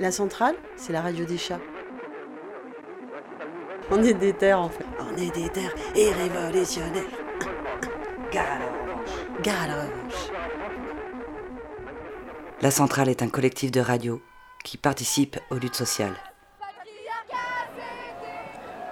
[0.00, 1.60] La centrale, c'est la radio des chats.
[3.90, 4.86] On est des terres en fait.
[4.98, 7.02] On est des terres et révolutionnaires.
[8.32, 9.42] Gare à la revanche.
[9.42, 10.30] Gare à la revanche.
[12.62, 14.22] La centrale est un collectif de radio
[14.64, 16.16] qui participe aux luttes sociales.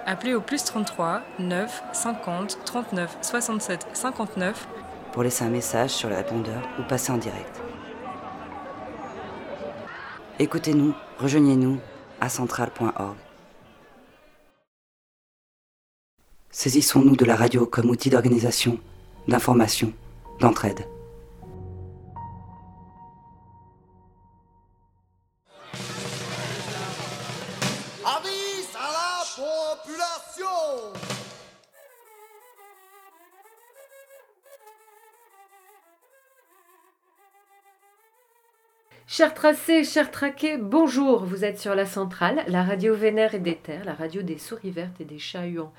[0.05, 4.67] Appelez au plus 33 9 50 39 67 59
[5.11, 7.68] pour laisser un message sur le répondeur ou passer en direct.
[10.41, 11.81] Écoutez-nous, rejoignez-nous
[12.21, 13.17] à centrale.org.
[16.49, 18.79] Saisissons-nous de la radio comme outil d'organisation,
[19.27, 19.91] d'information,
[20.39, 20.85] d'entraide.
[39.11, 43.55] Chers tracés, chers traqués, bonjour, vous êtes sur la centrale, la radio vénère et des
[43.55, 45.73] terres, la radio des souris vertes et des chats huants.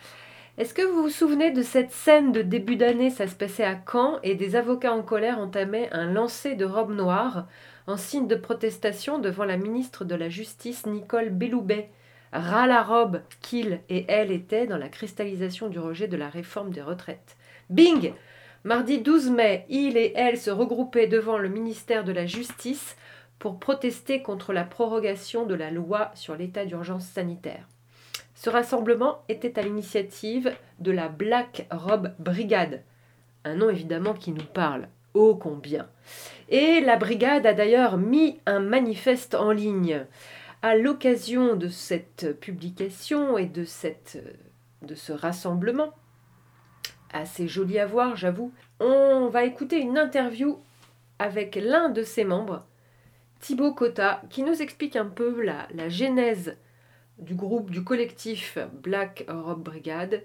[0.59, 3.09] Est-ce que vous vous souvenez de cette scène de début d'année?
[3.09, 6.93] Ça se passait à Caen et des avocats en colère entamaient un lancer de robes
[6.93, 7.47] noires
[7.87, 11.89] en signe de protestation devant la ministre de la Justice Nicole Belloubet.
[12.33, 16.71] Ras la robe qu'il et elle étaient dans la cristallisation du rejet de la réforme
[16.71, 17.37] des retraites.
[17.71, 18.13] Bing
[18.65, 22.97] Mardi 12 mai, il et elle se regroupaient devant le ministère de la Justice
[23.41, 27.67] pour protester contre la prorogation de la loi sur l'état d'urgence sanitaire.
[28.37, 32.83] Ce rassemblement était à l'initiative de la Black Robe Brigade,
[33.45, 35.89] un nom évidemment qui nous parle, ô combien.
[36.51, 40.05] Et la brigade a d'ailleurs mis un manifeste en ligne.
[40.63, 43.65] À l'occasion de cette publication et de,
[44.83, 45.95] de ce rassemblement,
[47.11, 50.59] assez joli à voir, j'avoue, on va écouter une interview
[51.19, 52.67] avec l'un de ses membres,
[53.41, 56.57] Thibaut Cotta, qui nous explique un peu la, la genèse
[57.19, 60.23] du groupe, du collectif Black Rob Brigade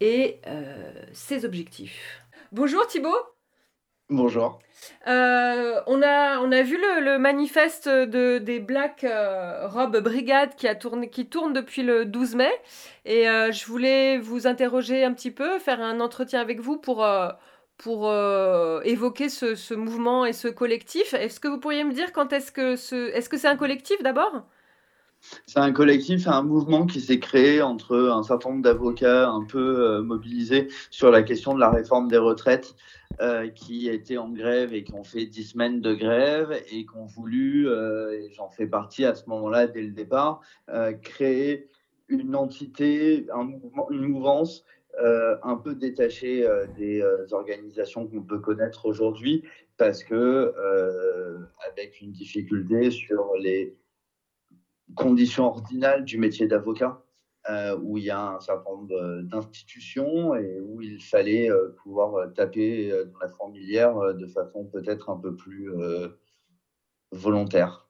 [0.00, 2.24] et euh, ses objectifs.
[2.52, 3.16] Bonjour Thibaut
[4.10, 4.58] Bonjour.
[5.06, 10.56] Euh, on, a, on a vu le, le manifeste de, des Black euh, Rob Brigade
[10.56, 12.50] qui, a tourné, qui tourne depuis le 12 mai
[13.04, 17.06] et euh, je voulais vous interroger un petit peu, faire un entretien avec vous pour,
[17.80, 21.14] pour euh, évoquer ce, mouvement et ce collectif.
[21.14, 24.02] Est-ce que vous pourriez me dire quand est-ce que ce, est-ce que c'est un collectif
[24.02, 24.44] d'abord?
[25.46, 29.58] C'est un collectif, un mouvement qui s'est créé entre un certain nombre d'avocats un peu
[29.58, 32.74] euh, mobilisés sur la question de la réforme des retraites,
[33.20, 36.96] euh, qui étaient en grève et qui ont fait dix semaines de grève et qui
[36.96, 40.40] ont voulu, euh, et j'en fais partie à ce moment-là dès le départ,
[41.02, 41.68] créer
[42.08, 43.26] une entité,
[43.90, 44.64] une mouvance
[44.98, 49.44] euh, un peu détachée euh, des euh, organisations qu'on peut connaître aujourd'hui,
[49.76, 50.52] parce que
[51.66, 53.78] avec une difficulté sur les
[54.94, 57.02] conditions ordinales du métier d'avocat,
[57.80, 61.48] où il y a un certain nombre d'institutions et où il fallait
[61.82, 65.72] pouvoir taper dans la fourmilière de façon peut-être un peu plus
[67.10, 67.88] volontaire.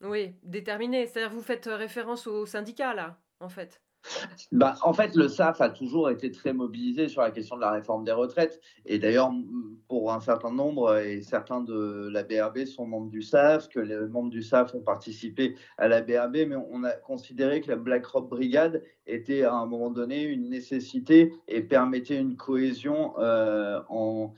[0.00, 1.06] Oui, déterminé.
[1.06, 3.81] C'est-à-dire vous faites référence au syndicat là, en fait.
[4.50, 7.70] Bah, en fait, le SAF a toujours été très mobilisé sur la question de la
[7.70, 8.60] réforme des retraites.
[8.84, 9.30] Et d'ailleurs,
[9.88, 13.96] pour un certain nombre, et certains de la BRB sont membres du SAF, que les
[14.08, 18.04] membres du SAF ont participé à la BRB, mais on a considéré que la Black
[18.06, 24.34] Robe Brigade était à un moment donné une nécessité et permettait une cohésion euh, en-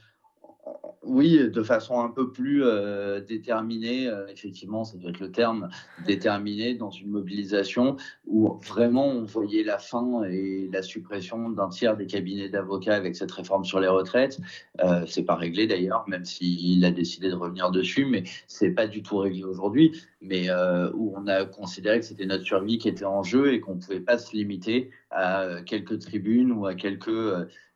[1.02, 5.68] oui, de façon un peu plus euh, déterminée, euh, effectivement, ça doit être le terme,
[6.06, 11.96] déterminée dans une mobilisation où vraiment on voyait la fin et la suppression d'un tiers
[11.96, 14.40] des cabinets d'avocats avec cette réforme sur les retraites.
[14.82, 18.86] Euh, c'est pas réglé d'ailleurs, même s'il a décidé de revenir dessus, mais c'est pas
[18.86, 19.92] du tout réglé aujourd'hui.
[20.22, 23.60] Mais euh, où on a considéré que c'était notre survie qui était en jeu et
[23.60, 27.10] qu'on pouvait pas se limiter à quelques tribunes ou à quelques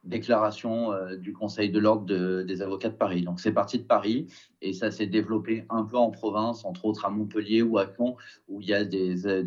[0.04, 3.22] déclarations euh, du Conseil de l'ordre de- des avocats de Paris.
[3.22, 4.26] Donc c'est parti de Paris
[4.62, 8.16] et ça s'est développé un peu en province, entre autres à Montpellier ou à Caen,
[8.48, 9.42] où il y a des, euh,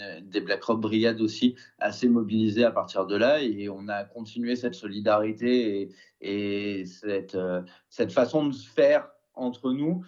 [0.00, 3.42] euh, Black Rob Brigades aussi assez mobilisées à partir de là.
[3.42, 7.36] Et on a continué cette solidarité et, et cette,
[8.10, 10.04] façon de faire entre nous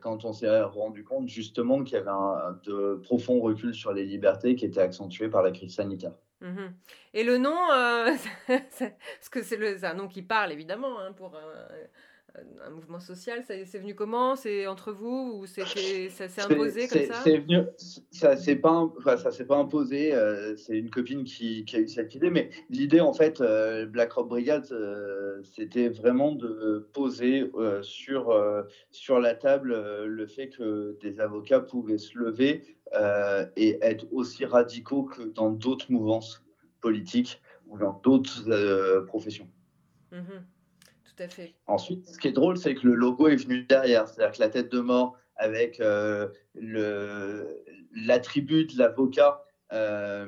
[0.00, 4.06] quand on s'est rendu compte justement qu'il y avait un de profonds reculs sur les
[4.06, 6.14] libertés qui étaient accentués par la crise sanitaire.
[6.40, 6.74] Mhm.
[7.12, 8.16] Et le nom, euh,
[8.48, 11.68] parce que c'est un nom qui parle évidemment hein, pour un,
[12.64, 13.42] un mouvement social.
[13.46, 14.36] C'est venu comment?
[14.36, 17.14] C'est entre vous ou c'était ça s'est imposé comme ça?
[17.24, 17.58] C'est venu,
[18.10, 20.14] ça s'est pas, im- enfin, ça s'est pas imposé.
[20.14, 23.86] euh, c'est une copine qui, qui a eu cette idée, mais l'idée en fait, euh,
[23.86, 30.06] Black Rock Brigade, euh, c'était vraiment de poser euh, sur euh, sur la table euh,
[30.06, 35.50] le fait que des avocats pouvaient se lever euh, et être aussi radicaux que dans
[35.50, 36.42] d'autres mouvances
[36.80, 39.48] politiques ou dans d'autres euh, professions.
[40.12, 40.44] Mhm.
[41.20, 41.54] Tout à fait.
[41.66, 44.08] Ensuite, ce qui est drôle, c'est que le logo est venu derrière.
[44.08, 47.62] C'est-à-dire que la tête de mort avec euh, le-
[47.94, 50.26] l'attribut de l'avocat euh,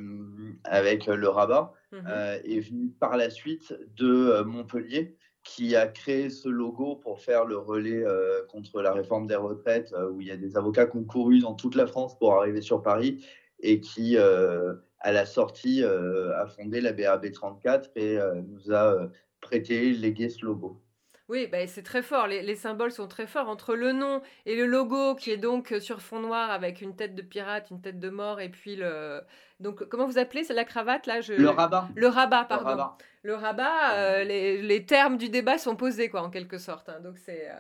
[0.65, 2.05] avec le rabat Mhm.
[2.09, 7.47] euh, est venu par la suite de Montpellier qui a créé ce logo pour faire
[7.47, 8.05] le relais
[8.49, 11.55] contre la réforme des retraites où il y a des avocats qui ont couru dans
[11.55, 13.27] toute la France pour arriver sur Paris
[13.61, 19.09] et qui, à la sortie, a fondé la BRB 34 et nous a
[19.43, 20.81] prêté, légué ce logo.
[21.29, 22.27] Oui, bah, c'est très fort.
[22.27, 25.73] Les, les symboles sont très forts entre le nom et le logo qui est donc
[25.73, 28.77] euh, sur fond noir avec une tête de pirate, une tête de mort et puis
[28.77, 29.21] le.
[29.61, 31.33] Donc comment vous appelez C'est la cravate là je...
[31.35, 31.89] Le rabat.
[31.94, 32.65] Le rabat, Le pardon.
[32.69, 32.99] rabat.
[33.23, 36.88] Le rabat, euh, les, les termes du débat sont posés, quoi, en quelque sorte.
[36.88, 36.99] hein.
[37.00, 37.49] Donc, c'est.
[37.49, 37.55] euh,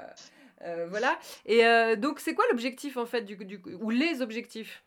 [0.66, 1.16] euh, voilà.
[1.46, 1.62] Et
[1.96, 4.82] donc, c'est quoi l'objectif, en fait, du, du, ou les objectifs?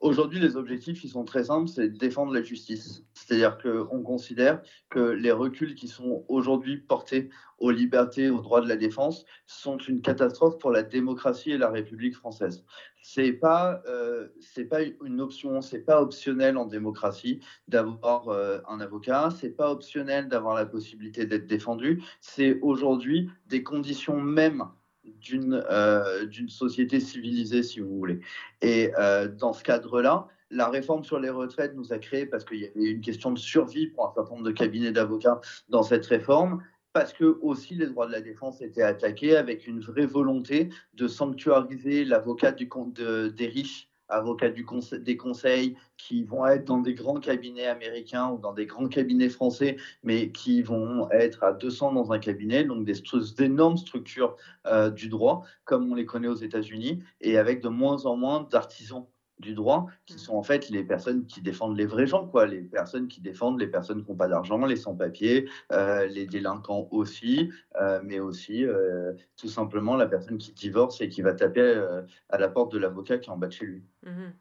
[0.00, 3.04] Aujourd'hui, les objectifs, ils sont très simples, c'est défendre la justice.
[3.12, 7.28] C'est-à-dire qu'on considère que les reculs qui sont aujourd'hui portés
[7.58, 11.68] aux libertés, aux droits de la défense, sont une catastrophe pour la démocratie et la
[11.68, 12.64] République française.
[13.02, 14.28] C'est pas, euh,
[14.70, 20.28] pas une option, c'est pas optionnel en démocratie d'avoir euh, un avocat, c'est pas optionnel
[20.28, 22.02] d'avoir la possibilité d'être défendu.
[22.20, 24.64] C'est aujourd'hui des conditions mêmes
[25.04, 28.20] d'une euh, d'une société civilisée, si vous voulez.
[28.62, 32.58] Et euh, dans ce cadre-là, la réforme sur les retraites nous a créé parce qu'il
[32.60, 36.06] y avait une question de survie pour un certain nombre de cabinets d'avocats dans cette
[36.06, 36.62] réforme,
[36.92, 41.06] parce que aussi les droits de la défense étaient attaqués avec une vraie volonté de
[41.06, 47.20] sanctuariser l'avocat du de- des riches avocats des conseils qui vont être dans des grands
[47.20, 52.12] cabinets américains ou dans des grands cabinets français, mais qui vont être à 200 dans
[52.12, 52.94] un cabinet, donc des
[53.36, 54.36] d'énormes structures
[54.66, 58.46] euh, du droit, comme on les connaît aux États-Unis, et avec de moins en moins
[58.50, 59.06] d'artisans
[59.40, 62.60] du droit, qui sont en fait les personnes qui défendent les vrais gens, quoi, les
[62.60, 67.50] personnes qui défendent les personnes qui n'ont pas d'argent, les sans-papiers, euh, les délinquants aussi,
[67.80, 71.82] euh, mais aussi euh, tout simplement la personne qui divorce et qui va taper
[72.28, 73.82] à la porte de l'avocat qui est en bas de chez lui.
[74.04, 74.32] Mhm.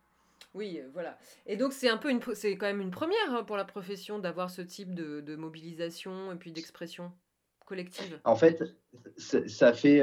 [0.55, 1.17] Oui, voilà.
[1.45, 4.17] Et donc, c'est un peu une, c'est quand même une première hein, pour la profession
[4.17, 7.11] d'avoir ce type de, de mobilisation et puis d'expression
[7.65, 8.19] collective.
[8.23, 8.63] En fait,
[9.15, 10.01] ça fait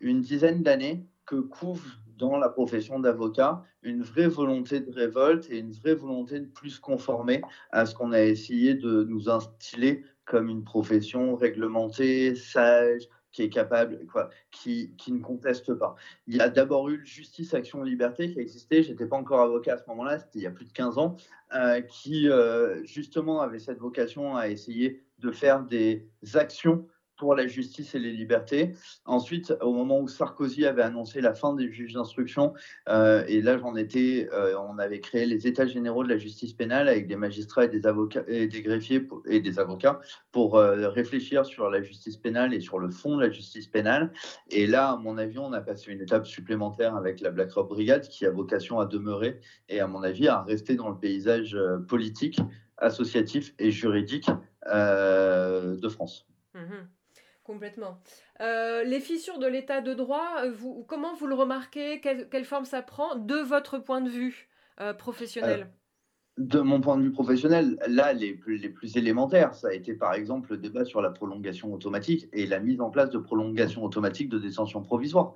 [0.00, 1.84] une dizaine d'années que couvre
[2.16, 6.78] dans la profession d'avocat une vraie volonté de révolte et une vraie volonté de plus
[6.78, 13.42] conformer à ce qu'on a essayé de nous instiller comme une profession réglementée, sage, qui
[13.42, 15.96] est capable, quoi, qui, qui ne conteste pas.
[16.28, 19.40] Il y a d'abord eu le Justice Action Liberté qui a existé, j'étais pas encore
[19.40, 21.16] avocat à ce moment-là, c'était il y a plus de 15 ans,
[21.52, 27.46] euh, qui euh, justement avait cette vocation à essayer de faire des actions pour la
[27.46, 28.74] justice et les libertés.
[29.04, 32.54] Ensuite, au moment où Sarkozy avait annoncé la fin des juges d'instruction,
[32.88, 36.52] euh, et là j'en étais, euh, on avait créé les États généraux de la justice
[36.52, 40.00] pénale avec des magistrats et des avocats et des greffiers et des avocats
[40.32, 44.12] pour euh, réfléchir sur la justice pénale et sur le fond de la justice pénale.
[44.50, 47.68] Et là, à mon avis, on a passé une étape supplémentaire avec la Black Rock
[47.68, 51.56] Brigade qui a vocation à demeurer et à mon avis à rester dans le paysage
[51.88, 52.38] politique,
[52.78, 54.28] associatif et juridique
[54.66, 56.26] de France.
[56.54, 56.88] Mhm.
[57.44, 57.98] Complètement.
[58.40, 60.54] Euh, les fissures de l'état de droit, euh,
[60.88, 62.00] comment vous le remarquez?
[62.00, 64.48] Quelle, forme ça prend de votre point de vue
[64.80, 65.70] euh, professionnel?
[66.38, 69.92] De mon point de vue professionnel, là, les plus, les plus élémentaires, ça a été
[69.92, 73.84] par exemple le débat sur la prolongation automatique et la mise en place de prolongation
[73.84, 75.34] automatique de détention provisoire.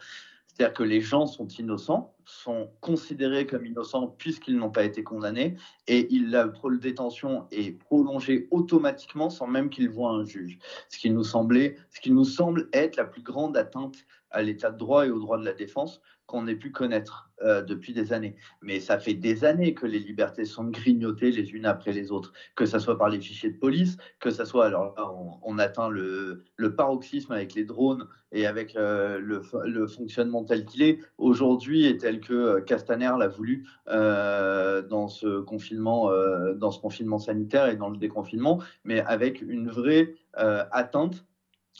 [0.59, 5.55] C'est-à-dire que les gens sont innocents, sont considérés comme innocents puisqu'ils n'ont pas été condamnés,
[5.87, 10.59] et il, la détention est prolongée automatiquement sans même qu'ils voient un juge.
[10.89, 14.71] Ce qui nous semblait, ce qui nous semble être la plus grande atteinte à l'état
[14.71, 18.13] de droit et au droit de la défense qu'on ait pu connaître euh, depuis des
[18.13, 18.37] années.
[18.61, 22.35] Mais ça fait des années que les libertés sont grignotées les unes après les autres,
[22.55, 25.11] que ce soit par les fichiers de police, que ce soit, alors là,
[25.43, 26.45] on, atteint le,
[26.77, 31.87] paroxysme avec les drones et avec euh, le, fo- le fonctionnement tel qu'il est aujourd'hui
[31.87, 36.11] et tel que euh, Castaner l'a voulu dans ce confinement,
[36.55, 41.25] dans ce confinement sanitaire et dans le déconfinement, mais avec une vraie atteinte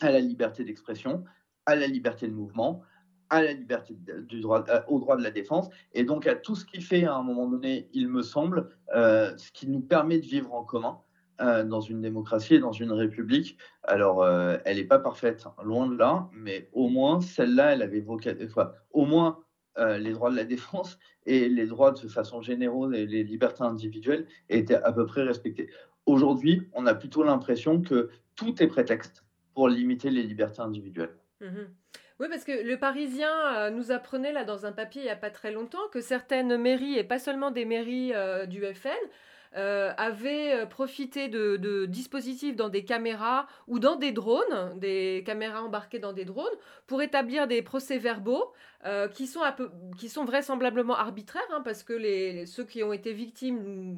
[0.01, 1.23] à la liberté d'expression,
[1.69, 2.81] à la liberté de mouvement,
[3.29, 6.33] à la liberté de- du droit, euh, au droit de la défense, et donc à
[6.33, 9.81] tout ce qui fait à un moment donné, il me semble, euh, ce qui nous
[9.81, 10.97] permet de vivre en commun,
[11.41, 13.57] euh, dans une démocratie et dans une république.
[13.83, 14.27] Alors,
[14.65, 18.47] elle n'est pas parfaite, hein, loin de là, mais au moins, celle-là, elle avait vocation,
[18.91, 19.39] au moins
[19.77, 24.25] les droits de la défense et les droits de façon générale et les libertés individuelles
[24.49, 25.69] étaient à peu près respectés.
[26.05, 29.23] Aujourd'hui, on a plutôt l'impression que tout est prétexte
[29.53, 31.18] pour limiter les libertés individuelles.
[31.41, 31.67] Mhm.
[32.19, 35.15] Oui, parce que le Parisien euh, nous apprenait là dans un papier il n'y a
[35.15, 38.89] pas très longtemps que certaines mairies, et pas seulement des mairies euh, du FN,
[39.55, 45.99] euh, avaient profité de, dispositifs dans des caméras ou dans des drones, des caméras embarquées
[45.99, 46.53] dans des drones,
[46.87, 48.53] pour établir des procès-verbaux
[49.13, 49.41] qui, sont
[49.97, 53.97] qui sont vraisemblablement arbitraires, hein, parce que les, ceux qui ont été victimes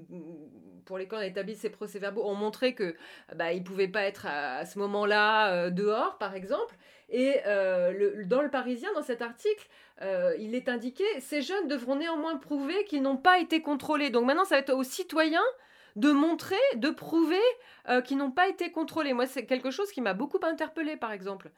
[0.85, 2.95] pour lesquels on a établi ces procès-verbaux ont montré que
[3.35, 6.75] bah, ne pouvaient pas être à, ce moment-là dehors, par exemple.
[7.11, 9.67] Et euh, dans le Parisien, dans cet article,
[10.01, 14.09] euh, il est indiqué ces jeunes devront néanmoins prouver qu'ils n'ont pas été contrôlés.
[14.09, 15.43] Donc maintenant, ça va être aux citoyens
[15.97, 17.41] de montrer, de prouver
[17.89, 19.11] euh, qu'ils n'ont pas été contrôlés.
[19.13, 21.51] Moi, c'est quelque chose qui m'a beaucoup interpellé, par exemple.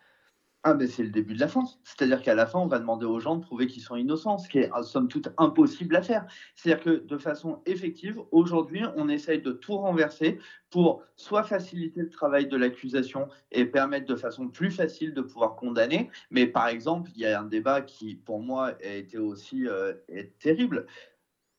[0.65, 1.65] Ah, ben c'est le début de la fin.
[1.83, 4.47] C'est-à-dire qu'à la fin, on va demander aux gens de prouver qu'ils sont innocents, ce
[4.47, 6.25] qui est somme toute impossible à faire.
[6.55, 10.39] C'est-à-dire que de façon effective, aujourd'hui, on essaye de tout renverser
[10.69, 15.57] pour soit faciliter le travail de l'accusation et permettre de façon plus facile de pouvoir
[15.57, 16.09] condamner.
[16.31, 19.93] Mais par exemple, il y a un débat qui, pour moi, a été aussi euh,
[20.39, 20.85] terrible.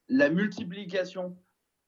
[0.09, 1.37] La multiplication,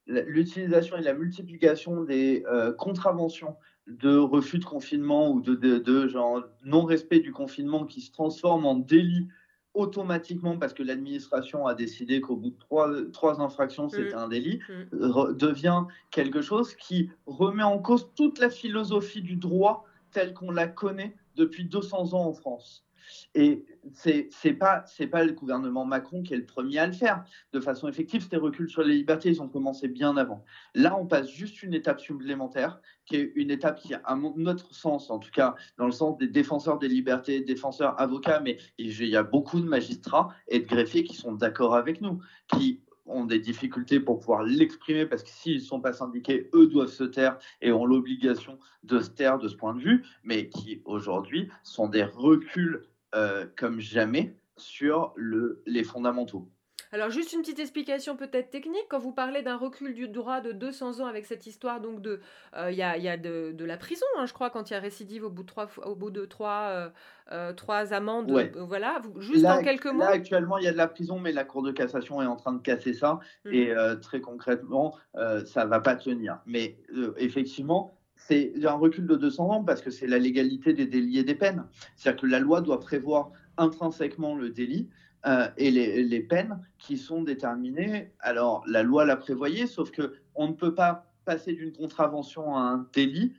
[0.06, 3.56] l'utilisation et la multiplication des euh, contraventions
[3.86, 8.74] de refus de confinement ou de, de, genre non-respect du confinement qui se transforme en
[8.74, 9.28] délit
[9.74, 14.18] automatiquement parce que l'administration a décidé qu'au bout de trois, trois infractions, c'était mmh.
[14.18, 15.36] un délit, mmh.
[15.36, 20.66] devient quelque chose qui remet en cause toute la philosophie du droit telle qu'on la
[20.66, 22.85] connaît depuis 200 ans en France.
[23.34, 27.24] Et c'est n'est pas, pas le gouvernement Macron qui est le premier à le faire.
[27.52, 30.44] De façon effective, ces reculs sur les libertés, ils ont commencé bien avant.
[30.74, 35.10] Là, on passe juste une étape supplémentaire, qui est une étape qui, à notre sens,
[35.10, 39.16] en tout cas dans le sens des défenseurs des libertés, défenseurs avocats, mais il y
[39.16, 43.38] a beaucoup de magistrats et de greffiers qui sont d'accord avec nous, qui ont des
[43.38, 47.38] difficultés pour pouvoir l'exprimer parce que s'ils ne sont pas syndiqués, eux doivent se taire
[47.60, 51.88] et ont l'obligation de se taire de ce point de vue, mais qui aujourd'hui sont
[51.88, 52.82] des reculs
[53.14, 56.48] euh, comme jamais sur le, les fondamentaux.
[56.92, 60.52] Alors juste une petite explication peut-être technique, quand vous parlez d'un recul du droit de
[60.52, 62.20] 200 ans avec cette histoire, donc de,
[62.56, 64.74] euh, il y, a, y a de, de, la prison, hein, je crois, quand il
[64.74, 66.90] y a récidive au bout de trois, au bout de trois,
[67.32, 70.00] euh, trois amendes, voilà, juste en quelques mots.
[70.00, 72.36] Là actuellement il y a de la prison, mais la Cour de cassation est en
[72.36, 73.52] train de casser ça, mmh.
[73.52, 74.96] et très concrètement
[75.44, 76.38] ça va pas tenir.
[76.46, 76.78] Mais
[77.16, 81.24] effectivement, c'est un recul de 200 ans parce que c'est la légalité des délits et
[81.24, 81.64] des peines.
[81.96, 84.88] C'est-à-dire que la loi doit prévoir intrinsèquement le délit
[85.26, 88.12] euh, et les, peines qui sont déterminées.
[88.20, 92.60] Alors, la loi l'a prévoyait, sauf que on ne peut pas passer d'une contravention à
[92.60, 93.34] un délit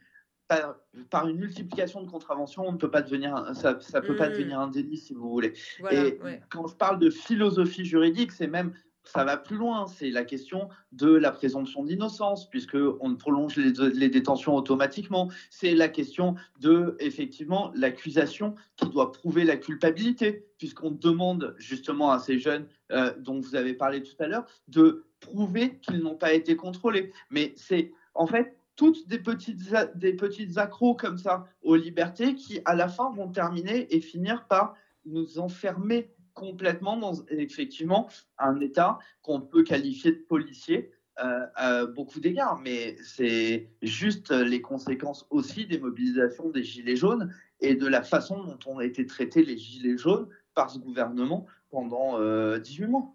[1.10, 4.32] par, une multiplication de contraventions, on ne peut pas devenir, ça, ne peut pas mmh.
[4.32, 5.54] devenir un délit si vous voulez.
[5.92, 6.20] et
[6.50, 8.74] quand je parle de philosophie juridique, c'est même
[9.08, 9.88] ça va plus loin.
[9.88, 15.30] C'est la question de la présomption d'innocence, puisqu'on prolonge les, détentions automatiquement.
[15.50, 22.20] C'est la question de, effectivement, l'accusation qui doit prouver la culpabilité, puisqu'on demande justement à
[22.20, 26.34] ces jeunes euh, dont vous avez parlé tout à l'heure de prouver qu'ils n'ont pas
[26.34, 27.12] été contrôlés.
[27.30, 29.60] Mais c'est en fait toutes des petites,
[29.96, 34.46] des petites accros comme ça aux libertés qui, à la fin, vont terminer et finir
[34.48, 41.86] par nous enfermer complètement dans effectivement un État qu'on peut qualifier de policier euh, à
[41.86, 47.88] beaucoup d'égards, mais c'est juste les conséquences aussi des mobilisations des Gilets jaunes et de
[47.88, 52.20] la façon dont ont été traités les Gilets jaunes par ce gouvernement pendant
[52.60, 53.12] 18 euh, mois.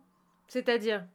[0.48, 1.06] C'est-à-dire?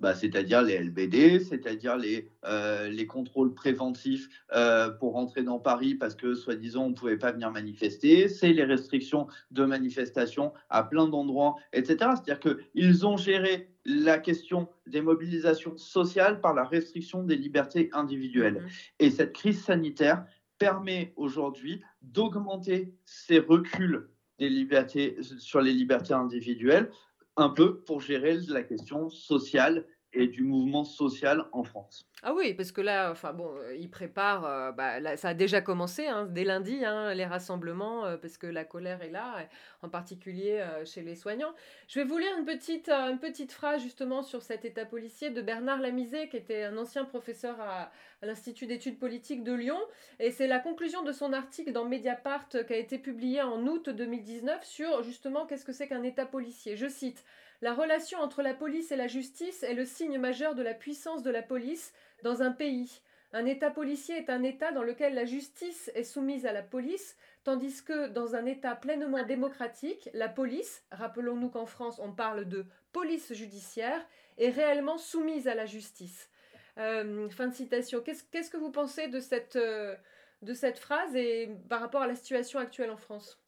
[0.00, 5.94] Bah, c'est-à-dire les LBD, c'est-à-dire les, euh, les contrôles préventifs euh, pour rentrer dans Paris
[5.94, 10.84] parce que, soi-disant, on ne pouvait pas venir manifester, c'est les restrictions de manifestation à
[10.84, 11.96] plein d'endroits, etc.
[12.14, 18.62] C'est-à-dire qu'ils ont géré la question des mobilisations sociales par la restriction des libertés individuelles.
[18.62, 18.68] Mmh
[19.00, 20.24] Et cette crise sanitaire
[20.58, 26.90] permet aujourd'hui d'augmenter ces reculs des libertés, sur les libertés individuelles
[27.38, 32.10] un peu pour gérer la question sociale et du mouvement social en France.
[32.24, 35.60] Ah oui, parce que là, enfin bon, euh, ils préparent, euh, bah, ça a déjà
[35.60, 39.48] commencé hein, dès lundi, hein, les rassemblements, euh, parce que la colère est là,
[39.82, 41.54] en particulier chez les soignants.
[41.86, 45.78] Je vais vous lire une petite, petite phrase justement sur cet état policier de Bernard
[45.78, 49.78] Lamizé, qui était un ancien professeur à, à l'Institut d'études politiques de Lyon,
[50.18, 53.90] et c'est la conclusion de son article dans Mediapart qui a été publié en août
[53.90, 56.76] 2019 sur justement qu'est-ce que c'est qu'un état policier.
[56.76, 57.24] Je cite.
[57.60, 61.24] La relation entre la police et la justice est le signe majeur de la puissance
[61.24, 63.00] de la police dans un pays.
[63.32, 67.16] Un État policier est un État dans lequel la justice est soumise à la police,
[67.44, 72.64] tandis que dans un État pleinement démocratique, la police, rappelons-nous qu'en France on parle de
[72.92, 74.00] police judiciaire,
[74.38, 76.30] est réellement soumise à la justice.
[76.78, 78.00] Euh, fin de citation.
[78.00, 79.96] Qu'est-ce que vous pensez de cette, euh,
[80.42, 83.38] de cette phrase et par rapport à la situation actuelle en France?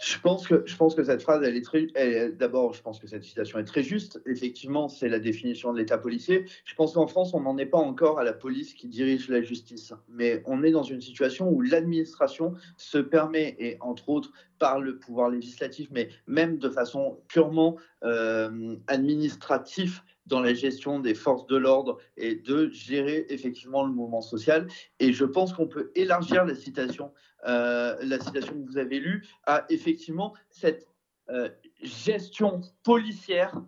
[0.00, 1.86] Je pense, que, je pense que cette phrase, elle est très.
[2.30, 4.22] D'abord, je pense que cette citation est très juste.
[4.26, 6.44] Effectivement, c'est la définition de l'État policier.
[6.64, 9.42] Je pense qu'en France, on n'en est pas encore à la police qui dirige la
[9.42, 9.92] justice.
[10.08, 14.98] Mais on est dans une situation où l'administration se permet, et entre autres par le
[14.98, 21.56] pouvoir législatif, mais même de façon purement euh, administrative, dans la gestion des forces de
[21.56, 24.68] l'ordre et de gérer effectivement le mouvement social.
[25.00, 27.12] Et je pense qu'on peut élargir la citation,
[27.46, 30.86] euh, la citation que vous avez lue à effectivement cette
[31.30, 31.48] euh,
[31.82, 33.60] gestion policière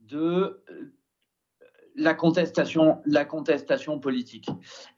[0.00, 0.92] de euh,
[1.96, 4.48] la contestation, la contestation politique.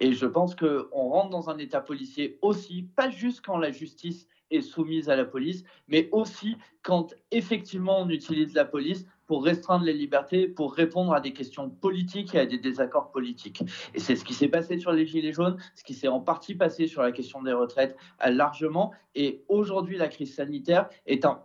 [0.00, 4.26] Et je pense qu'on rentre dans un état policier aussi, pas juste quand la justice
[4.50, 9.84] est soumise à la police, mais aussi quand effectivement on utilise la police pour restreindre
[9.84, 13.62] les libertés, pour répondre à des questions politiques et à des désaccords politiques.
[13.94, 16.56] Et c'est ce qui s'est passé sur les Gilets jaunes, ce qui s'est en partie
[16.56, 18.92] passé sur la question des retraites largement.
[19.14, 21.44] Et aujourd'hui, la crise sanitaire est un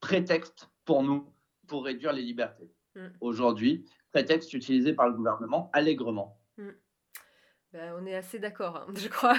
[0.00, 1.26] prétexte pour nous
[1.66, 2.72] pour réduire les libertés.
[2.96, 3.08] Mm.
[3.20, 6.37] Aujourd'hui, prétexte utilisé par le gouvernement allègrement.
[7.74, 9.36] Ben, on est assez d'accord, hein, je crois,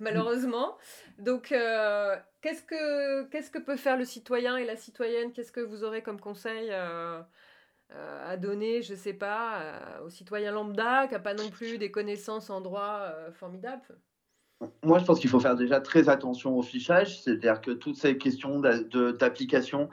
[0.00, 0.78] malheureusement.
[1.18, 5.32] Donc, euh, qu'est-ce, que, qu'est-ce que peut faire le citoyen et la citoyenne?
[5.32, 7.20] Qu'est-ce que vous aurez comme conseil euh,
[7.90, 11.76] euh, à donner, je ne sais pas, au citoyen lambda qui n'a pas non plus
[11.76, 13.98] des connaissances en droit formidables?
[14.84, 18.16] Moi, je pense qu'il faut faire déjà très attention au fichage, c'est-à-dire que toutes ces
[18.16, 19.90] questions d'application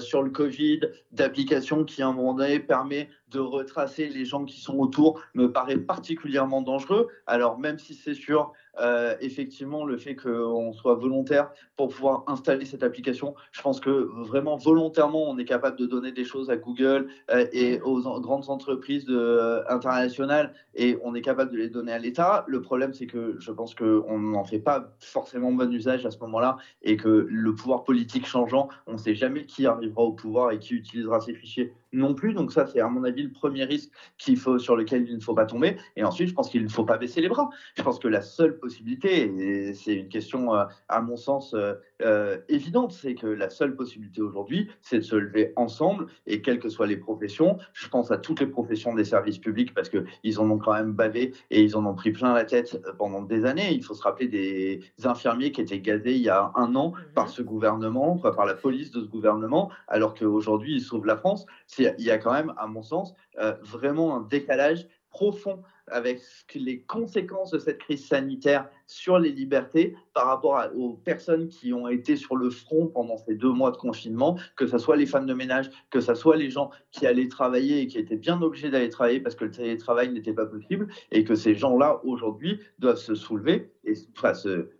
[0.00, 0.80] sur le Covid,
[1.12, 5.52] d'application qui à un moment donné permet de retracer les gens qui sont autour me
[5.52, 7.08] paraît particulièrement dangereux.
[7.26, 12.64] Alors même si c'est sûr, euh, effectivement, le fait qu'on soit volontaire pour pouvoir installer
[12.64, 16.56] cette application, je pense que vraiment volontairement, on est capable de donner des choses à
[16.56, 21.92] Google euh, et aux grandes entreprises euh, internationales et on est capable de les donner
[21.92, 22.44] à l'État.
[22.46, 26.18] Le problème, c'est que je pense qu'on n'en fait pas forcément bon usage à ce
[26.20, 30.52] moment-là et que le pouvoir politique changeant, on ne sait jamais qui arrivera au pouvoir
[30.52, 32.34] et qui utilisera ces fichiers non plus.
[32.34, 35.20] Donc ça, c'est à mon avis le premier risque qu'il faut, sur lequel il ne
[35.20, 35.76] faut pas tomber.
[35.96, 37.48] Et ensuite, je pense qu'il ne faut pas baisser les bras.
[37.76, 41.54] Je pense que la seule possibilité, et c'est une question euh, à mon sens
[42.02, 46.42] euh, euh, évidente, c'est que la seule possibilité aujourd'hui, c'est de se lever ensemble et
[46.42, 47.58] quelles que soient les professions.
[47.72, 50.92] Je pense à toutes les professions des services publics parce qu'ils en ont quand même
[50.92, 53.72] bavé et ils en ont pris plein la tête pendant des années.
[53.72, 57.26] Il faut se rappeler des infirmiers qui étaient gazés il y a un an par
[57.26, 57.30] mhm.
[57.30, 61.46] ce gouvernement, par la police de ce gouvernement, alors qu'aujourd'hui, ils sauvent la France
[61.78, 66.20] il y a quand même, à mon sens, euh, vraiment un décalage profond avec
[66.54, 71.88] les conséquences de cette crise sanitaire sur les libertés par rapport aux personnes qui ont
[71.88, 75.26] été sur le front pendant ces deux mois de confinement, que ce soit les femmes
[75.26, 78.70] de ménage, que ce soit les gens qui allaient travailler et qui étaient bien obligés
[78.70, 82.96] d'aller travailler parce que le télétravail n'était pas possible, et que ces gens-là, aujourd'hui, doivent
[82.96, 83.94] se soulever, et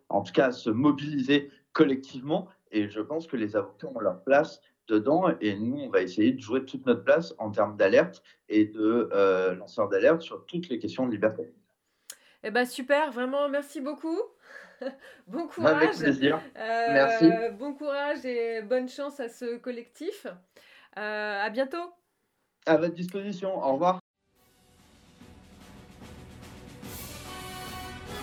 [0.08, 2.48] en tout cas se mobiliser collectivement.
[2.70, 6.32] Et je pense que les avocats ont leur place dedans et nous, on va essayer
[6.32, 10.68] de jouer toute notre place en termes d'alerte et de euh, lanceurs d'alerte sur toutes
[10.68, 11.52] les questions de liberté.
[12.42, 14.18] Eh ben super, vraiment merci beaucoup.
[15.26, 15.76] bon courage.
[15.76, 16.40] Avec plaisir.
[16.56, 17.30] Euh, merci.
[17.58, 20.26] Bon courage et bonne chance à ce collectif.
[20.96, 21.92] Euh, à bientôt.
[22.66, 23.56] À votre disposition.
[23.58, 24.00] Au revoir.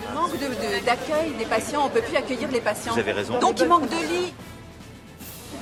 [0.08, 2.92] Le manque d'accueil des patients, on ne peut plus accueillir les patients.
[2.92, 3.38] Vous avez raison.
[3.38, 4.34] Donc il manque de lits.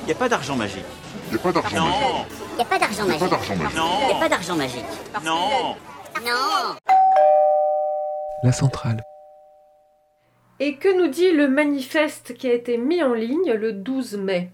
[0.05, 0.85] Il n'y a pas d'argent magique.
[1.29, 2.37] Il n'y a pas d'argent magique.
[2.51, 3.75] Il n'y a pas d'argent magique.
[3.75, 4.01] Non.
[4.03, 4.85] Il n'y a pas d'argent magique.
[5.25, 5.77] Non.
[6.23, 6.77] Non.
[8.43, 9.03] La centrale.
[10.61, 14.51] Et que nous dit le manifeste qui a été mis en ligne le 12 mai?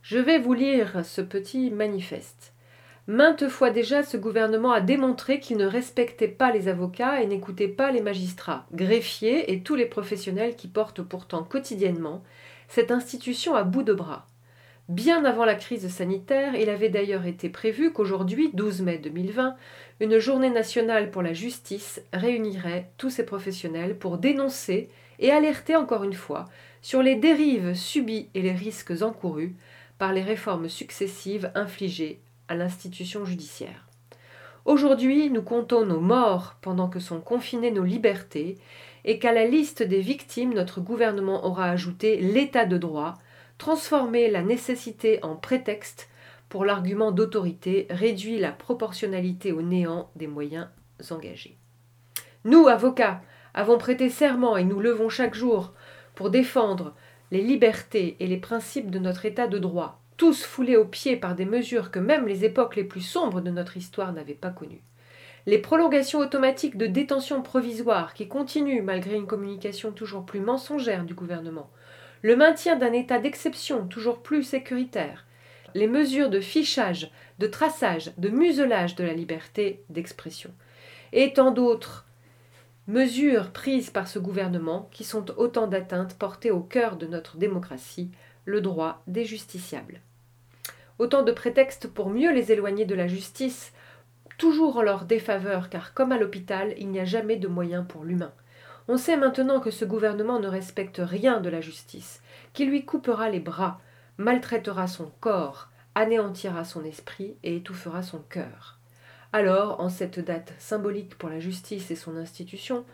[0.00, 2.54] Je vais vous lire ce petit manifeste.
[3.06, 7.68] Maintes fois déjà, ce gouvernement a démontré qu'il ne respectait pas les avocats et n'écoutait
[7.68, 12.22] pas les magistrats, greffiers et tous les professionnels qui portent pourtant quotidiennement
[12.68, 14.28] cette institution à bout de bras.
[14.92, 19.56] Bien avant la crise sanitaire, il avait d'ailleurs été prévu qu'aujourd'hui, 12 mai 2020,
[20.00, 26.04] une journée nationale pour la justice réunirait tous ces professionnels pour dénoncer et alerter encore
[26.04, 26.44] une fois
[26.82, 29.56] sur les dérives subies et les risques encourus
[29.96, 33.88] par les réformes successives infligées à l'institution judiciaire.
[34.66, 38.58] Aujourd'hui, nous comptons nos morts pendant que sont confinées nos libertés
[39.06, 43.14] et qu'à la liste des victimes, notre gouvernement aura ajouté l'état de droit,
[43.62, 46.08] transformer la nécessité en prétexte
[46.48, 50.66] pour l'argument d'autorité réduit la proportionnalité au néant des moyens
[51.12, 51.56] engagés.
[52.44, 53.22] Nous, avocats,
[53.54, 55.74] avons prêté serment et nous levons chaque jour
[56.16, 56.96] pour défendre
[57.30, 61.36] les libertés et les principes de notre État de droit, tous foulés aux pieds par
[61.36, 64.82] des mesures que même les époques les plus sombres de notre histoire n'avaient pas connues.
[65.46, 71.14] Les prolongations automatiques de détention provisoire qui continuent malgré une communication toujours plus mensongère du
[71.14, 71.70] gouvernement,
[72.22, 75.26] le maintien d'un état d'exception toujours plus sécuritaire,
[75.74, 80.50] les mesures de fichage, de traçage, de muselage de la liberté d'expression,
[81.12, 82.06] et tant d'autres
[82.88, 88.10] mesures prises par ce gouvernement qui sont autant d'atteintes portées au cœur de notre démocratie,
[88.44, 90.00] le droit des justiciables.
[90.98, 93.72] Autant de prétextes pour mieux les éloigner de la justice,
[94.38, 98.04] toujours en leur défaveur, car comme à l'hôpital, il n'y a jamais de moyens pour
[98.04, 98.32] l'humain.
[98.88, 102.20] On sait maintenant que ce gouvernement ne respecte rien de la justice,
[102.52, 103.80] qui lui coupera les bras,
[104.18, 108.78] maltraitera son corps, anéantira son esprit et étouffera son cœur.
[109.32, 112.84] Alors, en cette date symbolique pour la justice et son institution,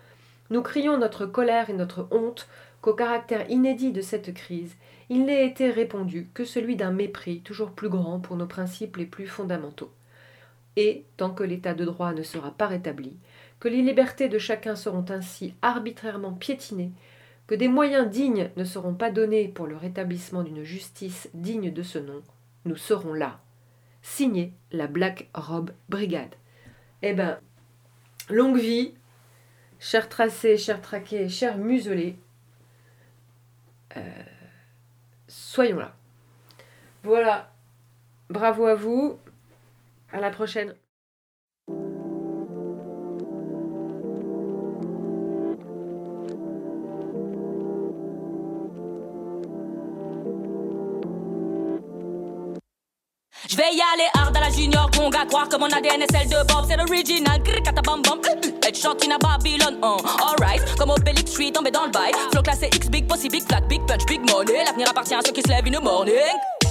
[0.51, 2.48] nous crions notre colère et notre honte
[2.81, 4.77] qu'au caractère inédit de cette crise,
[5.11, 9.07] il n'ait été répondu que celui d'un mépris toujours plus grand pour nos principes les
[9.07, 9.90] plus fondamentaux.
[10.77, 13.16] Et, tant que l'état de droit ne sera pas rétabli,
[13.61, 16.92] que les libertés de chacun seront ainsi arbitrairement piétinées,
[17.47, 21.83] que des moyens dignes ne seront pas donnés pour le rétablissement d'une justice digne de
[21.83, 22.23] ce nom,
[22.64, 23.40] nous serons là.
[24.03, 26.35] Signé la Black Robe Brigade.
[27.03, 27.38] Eh ben,
[28.29, 28.94] longue vie,
[29.79, 32.18] chers tracés, chers traqués, chers muselés.
[33.97, 34.23] Euh,
[35.27, 35.97] soyons là.
[37.03, 37.53] Voilà.
[38.29, 39.18] Bravo à vous.
[40.12, 40.75] À la prochaine.
[53.94, 56.64] Aller hard à la junior conga croire que mon ADN est celle de Bob.
[56.68, 58.20] C'est l'original katabam bam
[58.66, 59.96] Elle chante in à Babylone oh,
[60.27, 62.12] alright comme Obélix je suis tombé dans le bail.
[62.33, 64.64] Flow classé X big pussy big flat big punch big money.
[64.64, 66.14] L'avenir appartient à ceux qui se lèvent the morning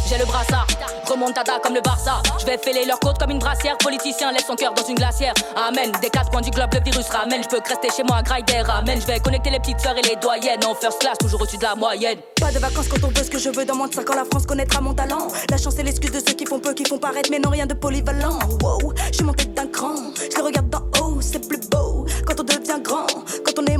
[0.07, 0.65] j'ai le brassard,
[1.05, 2.21] remontada comme le Barça.
[2.39, 3.77] Je vais fêler leur côte comme une brassière.
[3.77, 5.33] Politicien laisse son cœur dans une glacière.
[5.55, 5.91] Amen.
[6.01, 7.43] Des quatre coins du globe, le virus ramène.
[7.43, 9.01] Je peux rester chez moi, graille des ramène.
[9.01, 10.63] Je vais connecter les petites sœurs et les doyennes.
[10.65, 12.19] En first class, toujours au-dessus de la moyenne.
[12.39, 13.65] Pas de vacances quand on veut ce que je veux.
[13.65, 15.27] Dans moins de 5 ans, la France connaîtra mon talent.
[15.49, 17.65] La chance est l'excuse de ceux qui font peu, qui font paraître, mais non rien
[17.65, 18.39] de polyvalent.
[18.61, 19.95] Wow, je suis montée d'un cran.
[20.15, 22.05] Je le regarde d'en haut, c'est plus beau.
[22.25, 23.06] Quand on devient grand,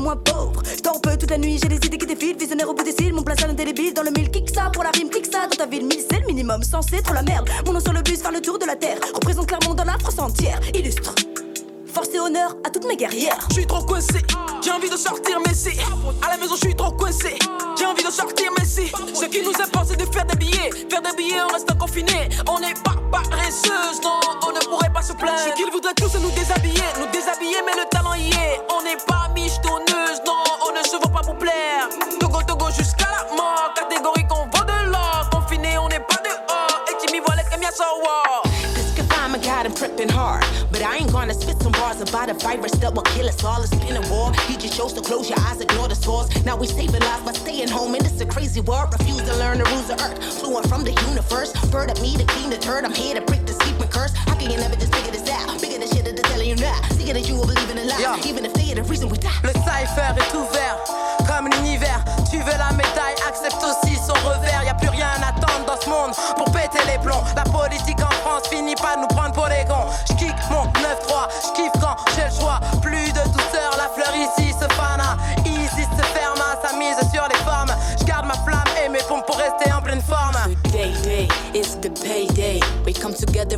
[0.08, 0.64] moins pauvre.
[0.64, 2.38] Je dors peu toute la nuit, j'ai des idées qui défilent.
[2.38, 3.94] Visionnaire au bout des cils, mon place à l'indélébile.
[3.94, 5.48] Dans le mille, kick ça pour la rime, clique ça.
[5.48, 6.64] Dans ta ville, mille, c'est le minimum.
[6.64, 7.50] Censé trop la merde.
[7.66, 8.98] Mon nom sur le bus, faire le tour de la terre.
[9.14, 10.62] Représente clairement dans la France entière.
[10.74, 11.14] Illustre.
[11.94, 13.40] Force et honneur à toutes mes guerrières.
[13.50, 14.22] Je suis trop coincé,
[14.64, 15.80] j'ai envie de sortir, mais si
[16.22, 17.40] à la maison je suis trop coincé,
[17.78, 20.70] j'ai envie de sortir, mais si ce qui nous importe c'est de faire des billets,
[20.92, 25.02] faire des billets on reste confiné, on n'est pas paresseuse, non, on ne pourrait pas
[25.02, 25.40] se plaindre.
[25.40, 29.30] Ce qu'ils voudraient tous nous déshabiller, nous déshabiller, mais le talent est, on n'est pas
[29.34, 31.90] michetonneuse, non, on ne se vaut pas pour plaire.
[32.20, 36.82] Togo Togo jusqu'à la mort, catégorie qu'on vaut de l'or, confiné on n'est pas dehors,
[36.90, 38.28] et tu m'y vois les caméras so war.
[39.38, 40.44] I got him tripping hard.
[40.72, 43.62] But I ain't gonna spit some bars about a virus that will kill us all.
[43.62, 44.34] It's been a war.
[44.48, 46.28] He just chose to close your eyes, ignore the scores.
[46.44, 48.94] Now we saving lives by staying home, and it's a crazy world.
[48.98, 50.18] Refuse to learn the rules of Earth.
[50.40, 51.54] Fluent from the universe.
[51.70, 52.84] Bird of me to clean the turd.
[52.84, 54.14] I'm here to break the secret curse.
[54.16, 55.62] How can you never just figure this out?
[55.62, 56.07] Bigger the shit
[56.48, 56.80] you now.
[56.96, 58.00] Sicker that you will believe in a lie.
[58.00, 58.30] Yeah.
[58.30, 59.30] Even if they are the reason we die.
[59.44, 60.78] Le cypher est ouvert,
[61.28, 62.04] comme l'univers.
[62.32, 64.64] Tu veux la médaille, accepte aussi son revers.
[64.64, 67.24] Y a plus rien à attendre dans ce monde pour péter les plombs.
[67.36, 69.92] La politique en France finit par nous prendre pour des cons.
[70.10, 72.60] J'kick mon 9-3, j'kiffe quand j'ai le choix.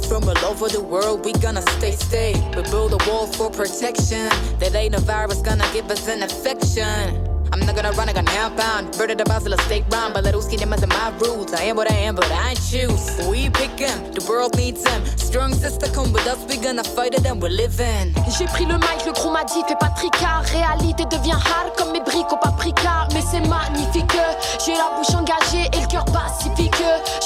[0.09, 1.23] From all over the world.
[1.23, 2.33] We gonna stay, stay.
[2.55, 4.27] We build a wall for protection.
[4.59, 7.29] That ain't a virus gonna give us an infection.
[7.53, 8.97] I'm not gonna run, I'm gonna outbound.
[8.97, 10.15] Bird of the Basel, steak round.
[10.15, 11.53] But little skinny are my roots.
[11.53, 13.05] I am what I am, but I choose.
[13.29, 15.05] We pick him, the world needs him.
[15.17, 18.13] Strong sister, come with us, we gonna fight it and we're living.
[18.35, 20.43] J'ai pris le mic, le fais pas tricard.
[20.45, 23.07] Réalité devient hard comme mes briques au paprika.
[23.13, 24.17] Mais c'est magnifique,
[24.65, 26.48] j'ai la bouche engagée et le cœur pacifique.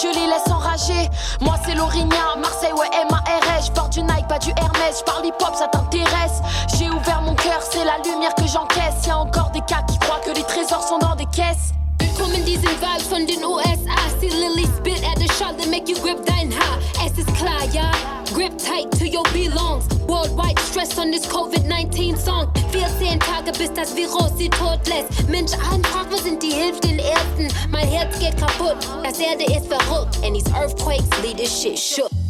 [0.02, 1.10] Je les laisse enrager.
[1.42, 3.68] Moi c'est l'Orignan, Marseille, ouais, M-A-R-S.
[3.68, 5.00] J'porte du Nike, pas du Hermès.
[5.00, 6.42] J'parle hip hop, ça t'intéresse.
[6.78, 9.06] J'ai ouvert mon cœur, c'est la lumière que j'encaisse.
[9.08, 11.74] Y'a encore des cas qui croient que les trésors sont dans des caisses.
[12.24, 14.00] Kommen diesen Vibes von den USA.
[14.22, 16.80] See Lily spit at the shot that make you grip dein Haar.
[17.06, 17.92] Es ist klar, ja.
[18.34, 19.84] Grip tight to your belongs.
[20.08, 22.48] Worldwide stress on this COVID-19 Song.
[22.72, 25.28] 14 Tage bis das Virus sie tot lässt.
[25.28, 27.50] Mensch, einfach, wo sind die Hilfen Ersten?
[27.70, 28.78] Mein Herz geht kaputt.
[29.04, 30.18] Das Erde ist verrückt.
[30.24, 32.23] And these earthquakes lead this shit shook.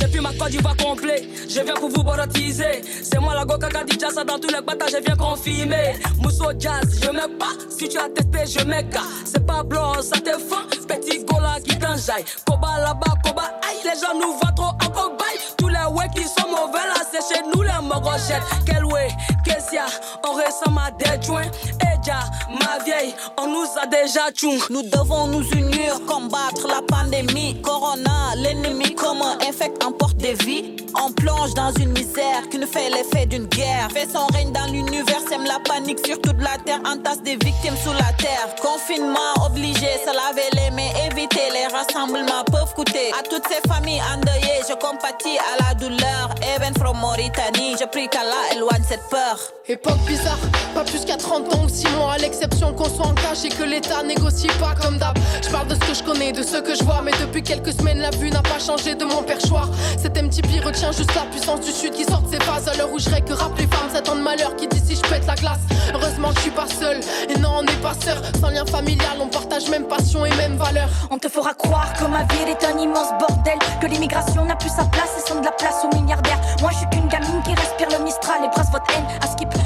[0.00, 2.82] Depuis ma Côte d'Ivoire complet, je viens pour vous borotiser.
[3.02, 3.68] C'est moi la Goka
[4.14, 5.94] ça dans tous les batailles, je viens confirmer.
[6.18, 7.52] Mousso Jazz, je mets pas.
[7.70, 8.86] Si tu as testé, je mets.
[9.24, 10.64] C'est pas blanc, ça te fin.
[10.86, 12.24] Petit gola qui t'enjaille.
[12.46, 13.80] Koba là-bas, Koba aïe.
[13.84, 15.38] Les gens nous voient trop en cobaye.
[15.56, 18.42] Tous les ouais qui sont mauvais là, c'est chez nous les mogochettes.
[18.66, 19.08] Quel way,
[19.44, 19.86] Kessia,
[20.24, 21.50] on ressemble à des joints.
[21.80, 24.58] Eja, ma vieille, on nous a déjà tchoum.
[24.70, 27.60] Nous devons nous unir, combattre la pandémie.
[27.62, 30.76] Corona, l'ennemi commun infecte, emporte des vies.
[31.02, 33.88] On plonge dans une misère qui nous fait l'effet d'une guerre.
[33.92, 36.80] Fait son règne dans l'univers, sème la panique sur toute la terre.
[36.86, 38.54] Entasse des victimes sous la terre.
[38.62, 43.12] Confinement obligé, se laver les mains, éviter les rassemblements peuvent coûter.
[43.18, 46.34] À toutes ces familles endeuillées, je compatis à la douleur.
[46.56, 49.33] Even from Mauritanie, je prie qu'Allah éloigne cette peur.
[49.68, 50.38] Époque bizarre,
[50.74, 53.48] pas plus qu'à 30 ans ou 6 mois, à l'exception qu'on soit en cash et
[53.48, 55.16] que l'État négocie pas comme d'hab.
[55.42, 57.72] Je parle de ce que je connais, de ce que je vois, mais depuis quelques
[57.72, 59.68] semaines, la vue n'a pas changé de mon perchoir.
[60.00, 62.68] Cet MTP retient juste la puissance du sud qui sort de ses phases.
[62.68, 65.26] À l'heure où je que rap les femmes, de malheur qui dit si je pète
[65.26, 65.60] la glace.
[65.94, 68.20] Heureusement je suis pas seul, et non, on n'est pas sœurs.
[68.40, 70.88] Sans lien familial, on partage même passion et même valeur.
[71.10, 74.70] On te fera croire que ma ville est un immense bordel, que l'immigration n'a plus
[74.70, 76.40] sa place et sont de la place aux milliardaires.
[76.60, 79.04] Moi, je suis qu'une gamine qui respire le Mistral et brasse votre haine.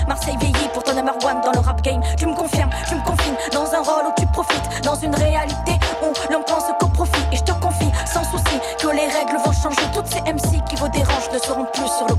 [0.06, 2.00] Marseille vieillit pour ton number one dans le rap game.
[2.16, 5.72] Tu me confirmes, tu me confines dans un rôle où tu profites, dans une réalité
[6.02, 7.22] où l'on pense qu'au profit.
[7.32, 9.82] Et je te confie, sans souci, que les règles vont changer.
[9.92, 12.14] Toutes ces MC qui vous dérangent ne seront plus sur le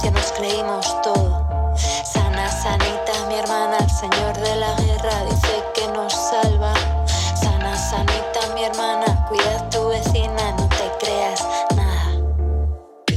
[0.00, 1.74] pusieron nos creímos todo.
[2.04, 6.74] Sana, sanita, mi hermana, el señor de la guerra dice que nos salva.
[7.34, 11.44] Sana, sanita, mi hermana, cuida a tu vecina, no te creas
[11.76, 12.12] nada.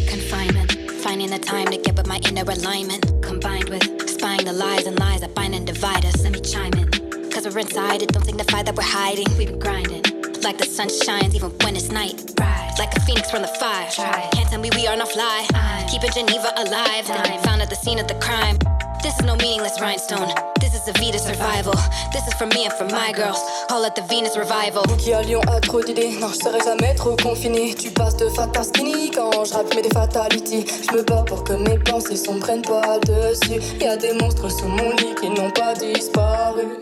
[0.09, 0.71] Confinement,
[1.03, 4.99] finding the time to get with my inner alignment, combined with spying the lies and
[4.99, 6.23] lies that bind and divide us.
[6.23, 6.89] Let me chime in,
[7.31, 9.27] cause we're inside, it don't signify that we're hiding.
[9.37, 10.03] We've been grinding,
[10.41, 12.21] like the sun shines even when it's night.
[12.39, 14.32] Rise, like a phoenix from the fire.
[14.53, 15.47] Tell me we are not fly.
[15.89, 17.07] Keeping Geneva alive,
[17.41, 18.55] found at the scene of the crime.
[19.01, 20.29] This is no meaningless rhinestone.
[20.61, 21.73] This is a Vita survival.
[22.13, 23.41] This is for me and for my girls.
[23.67, 24.83] Call it the Venus revival.
[24.99, 27.73] Qui à Lyon a trop d'idées, non je serai jamais trop confiné.
[27.73, 30.67] Tu passes de fat à skinny quand je rappe mes des fatalities.
[30.87, 33.59] Je me bats pour que mes pensées s'en prennent pas dessus.
[33.81, 36.77] Y a des monstres sous mon lit qui n'ont pas disparu.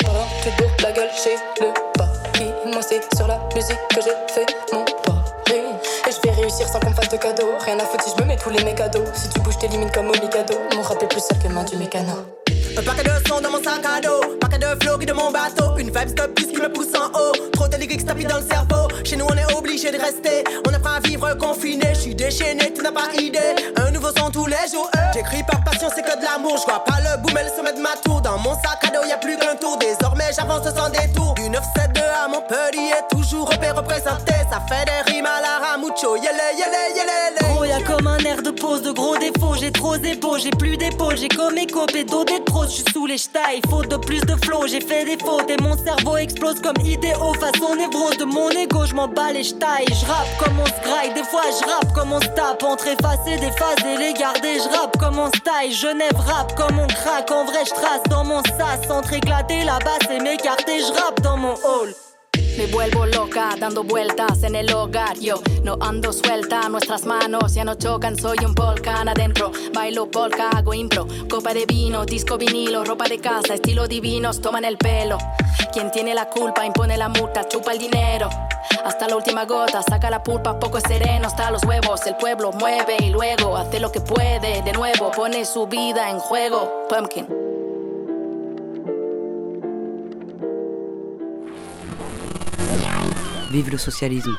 [0.00, 2.50] Tu te bourres la gueule chez le papi.
[2.66, 4.84] Moi c'est sur la musique que j'ai fait mon
[6.12, 7.52] je vais réussir sans qu'on fasse de cadeaux.
[7.60, 9.04] Rien à foutre si je me mets tous les mécados.
[9.14, 10.54] Si tu bouges t'élimines comme au Mikado.
[10.74, 12.26] Mon rap est plus seul que main du mécano.
[12.76, 15.76] Un paquet de sons dans mon sac à dos, paquet de flow de mon bateau,
[15.76, 18.88] une vibe stop qui me pousse en haut, trop de lyrics tapis dans le cerveau.
[19.04, 21.88] Chez nous on est obligé de rester, on apprend à vivre confiné.
[21.92, 23.56] Je suis déchaîné, tu n'as pas idée.
[23.76, 24.90] Un nouveau son tous les jours.
[25.12, 26.56] J'écris par passion, c'est que de l'amour.
[26.56, 28.22] Je vois pas le boom et le sommet de ma tour.
[28.22, 29.76] Dans mon sac à dos, y a plus qu'un tour.
[29.76, 31.34] Désormais j'avance sans détour.
[31.34, 34.32] Du 972 à Montpellier, toujours repé représenté.
[34.50, 35.52] Ça fait des rimes à la
[36.02, 36.16] Ramucho.
[36.16, 37.54] Yele yele yele.
[37.54, 39.54] Gros, y'a comme un air de pause, de gros défauts.
[39.58, 41.16] J'ai trop d'épaules, j'ai plus d'épaules.
[41.16, 42.64] J'ai comme écho, d'eau des pros.
[42.64, 44.66] Je suis sous les ch'tailles, faute de plus de flow.
[44.66, 47.34] J'ai fait des fautes et mon cerveau explose comme idéo.
[47.34, 49.86] Façon névrose de mon ego, je m'en bats les ch'tailles.
[49.88, 52.62] Je rappe comme on se des fois je rappe comme on se tape.
[52.62, 55.72] Entre effacer des phases et les garder, je rappe comme on se taille.
[55.72, 57.30] Genève rappe comme on craque.
[57.30, 58.90] En vrai, je trace dans mon sas.
[58.90, 61.94] Entre éclater la basse et m'écarter, je rappe dans mon hall.
[62.56, 65.18] Me vuelvo loca dando vueltas en el hogar.
[65.18, 68.18] Yo no ando suelta, nuestras manos ya no chocan.
[68.18, 69.52] Soy un volcán adentro.
[69.72, 71.06] Bailo polka, hago impro.
[71.30, 75.16] Copa de vino, disco vinilo, ropa de casa, estilo divinos, toman el pelo.
[75.72, 78.28] Quien tiene la culpa impone la multa, chupa el dinero.
[78.84, 82.06] Hasta la última gota, saca la pulpa, poco es sereno, hasta los huevos.
[82.06, 84.62] El pueblo mueve y luego hace lo que puede.
[84.62, 86.86] De nuevo, pone su vida en juego.
[86.88, 87.51] Pumpkin.
[93.52, 94.34] Vive le socialisme,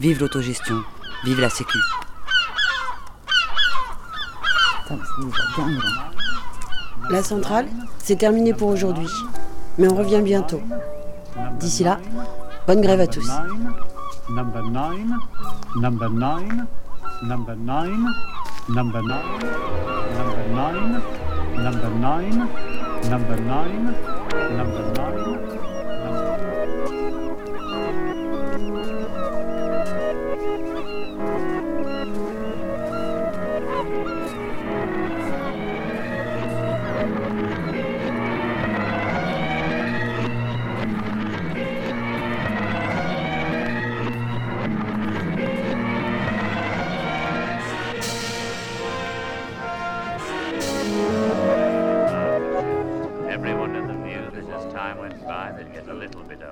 [0.00, 0.82] vive l'autogestion,
[1.24, 1.78] vive la sécu.
[7.08, 7.68] La centrale,
[7.98, 9.06] c'est terminé pour aujourd'hui.
[9.78, 10.60] Mais on revient bientôt.
[11.60, 12.00] D'ici là,
[12.66, 13.30] bonne grève à tous.
[14.28, 15.16] Number nine,
[15.76, 16.66] number nine,
[17.22, 18.12] number nine,
[18.68, 19.22] number nine,
[20.10, 21.00] number nine,
[21.56, 22.48] number nine,
[23.08, 23.94] number nine,
[24.50, 25.17] number nine.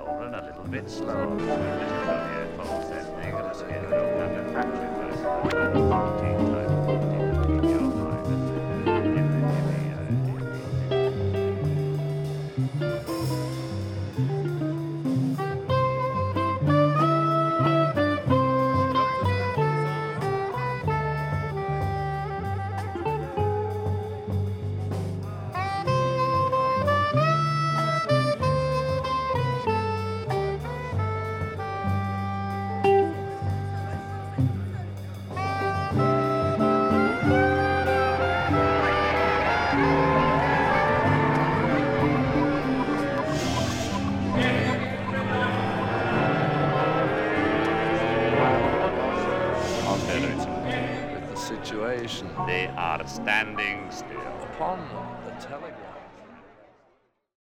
[0.07, 1.37] slower and a little bit slower.
[3.69, 4.16] Get a little
[5.90, 6.56] of.